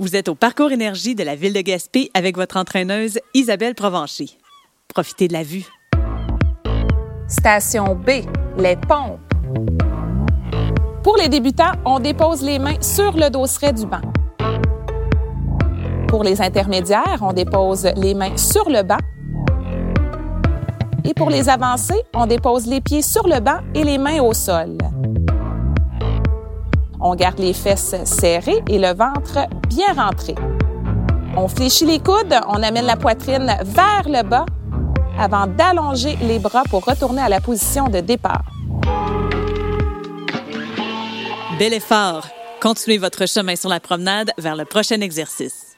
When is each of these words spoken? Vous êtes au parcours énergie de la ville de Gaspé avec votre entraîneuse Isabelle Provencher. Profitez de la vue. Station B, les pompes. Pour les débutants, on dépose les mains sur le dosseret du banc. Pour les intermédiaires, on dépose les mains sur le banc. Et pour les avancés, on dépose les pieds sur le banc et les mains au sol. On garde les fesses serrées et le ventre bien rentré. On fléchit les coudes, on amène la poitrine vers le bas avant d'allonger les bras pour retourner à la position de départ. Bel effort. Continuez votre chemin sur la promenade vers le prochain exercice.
Vous 0.00 0.16
êtes 0.16 0.30
au 0.30 0.34
parcours 0.34 0.72
énergie 0.72 1.14
de 1.14 1.22
la 1.22 1.36
ville 1.36 1.52
de 1.52 1.60
Gaspé 1.60 2.10
avec 2.14 2.34
votre 2.34 2.56
entraîneuse 2.56 3.18
Isabelle 3.34 3.74
Provencher. 3.74 4.30
Profitez 4.88 5.28
de 5.28 5.34
la 5.34 5.42
vue. 5.42 5.66
Station 7.28 7.94
B, 7.96 8.24
les 8.56 8.76
pompes. 8.76 9.20
Pour 11.02 11.18
les 11.18 11.28
débutants, 11.28 11.72
on 11.84 12.00
dépose 12.00 12.40
les 12.40 12.58
mains 12.58 12.80
sur 12.80 13.12
le 13.12 13.28
dosseret 13.28 13.74
du 13.74 13.84
banc. 13.84 14.00
Pour 16.08 16.24
les 16.24 16.40
intermédiaires, 16.40 17.18
on 17.20 17.34
dépose 17.34 17.84
les 17.94 18.14
mains 18.14 18.38
sur 18.38 18.70
le 18.70 18.82
banc. 18.82 18.96
Et 21.04 21.12
pour 21.12 21.28
les 21.28 21.50
avancés, 21.50 22.02
on 22.14 22.24
dépose 22.24 22.66
les 22.66 22.80
pieds 22.80 23.02
sur 23.02 23.28
le 23.28 23.38
banc 23.40 23.58
et 23.74 23.84
les 23.84 23.98
mains 23.98 24.22
au 24.22 24.32
sol. 24.32 24.78
On 27.00 27.14
garde 27.14 27.38
les 27.38 27.52
fesses 27.52 27.94
serrées 28.04 28.62
et 28.68 28.78
le 28.78 28.94
ventre 28.94 29.48
bien 29.68 29.92
rentré. 29.94 30.34
On 31.36 31.48
fléchit 31.48 31.86
les 31.86 31.98
coudes, 31.98 32.34
on 32.48 32.62
amène 32.62 32.86
la 32.86 32.96
poitrine 32.96 33.56
vers 33.62 34.02
le 34.06 34.22
bas 34.22 34.46
avant 35.18 35.46
d'allonger 35.46 36.16
les 36.22 36.38
bras 36.38 36.64
pour 36.68 36.84
retourner 36.84 37.22
à 37.22 37.28
la 37.28 37.40
position 37.40 37.88
de 37.88 38.00
départ. 38.00 38.44
Bel 41.58 41.74
effort. 41.74 42.26
Continuez 42.60 42.98
votre 42.98 43.26
chemin 43.26 43.56
sur 43.56 43.70
la 43.70 43.80
promenade 43.80 44.32
vers 44.38 44.56
le 44.56 44.64
prochain 44.64 45.00
exercice. 45.00 45.69